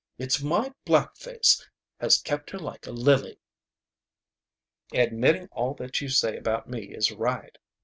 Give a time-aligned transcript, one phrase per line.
[0.17, 1.69] It's my black face
[1.99, 3.39] has kept her like a lily!"
[4.95, 7.55] "Admitting all that you say about me is right.